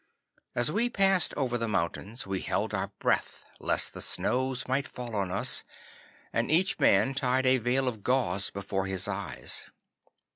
[0.55, 5.15] As we passed over the mountains we held our breath lest the snows might fall
[5.15, 5.63] on us,
[6.33, 9.65] and each man tied a veil of gauze before his eyes.